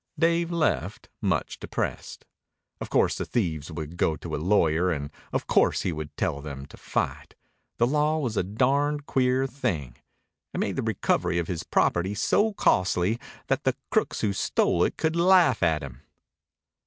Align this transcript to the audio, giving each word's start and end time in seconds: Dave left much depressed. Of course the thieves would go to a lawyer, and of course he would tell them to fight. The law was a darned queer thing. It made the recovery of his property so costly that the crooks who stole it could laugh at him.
Dave 0.17 0.49
left 0.51 1.09
much 1.21 1.59
depressed. 1.59 2.25
Of 2.79 2.89
course 2.89 3.19
the 3.19 3.23
thieves 3.23 3.71
would 3.71 3.97
go 3.97 4.15
to 4.15 4.33
a 4.35 4.37
lawyer, 4.41 4.91
and 4.91 5.11
of 5.31 5.45
course 5.45 5.83
he 5.83 5.91
would 5.93 6.17
tell 6.17 6.41
them 6.41 6.65
to 6.69 6.75
fight. 6.77 7.35
The 7.77 7.85
law 7.85 8.17
was 8.17 8.35
a 8.35 8.41
darned 8.41 9.05
queer 9.05 9.45
thing. 9.45 9.97
It 10.55 10.57
made 10.59 10.75
the 10.77 10.81
recovery 10.81 11.37
of 11.37 11.47
his 11.47 11.61
property 11.61 12.15
so 12.15 12.51
costly 12.53 13.19
that 13.45 13.63
the 13.63 13.75
crooks 13.91 14.21
who 14.21 14.33
stole 14.33 14.83
it 14.83 14.97
could 14.97 15.15
laugh 15.15 15.61
at 15.61 15.83
him. 15.83 16.01